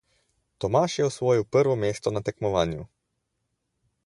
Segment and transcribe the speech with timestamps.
[0.63, 2.87] Tomaž je osvojil prvo mesto na tekmovanju.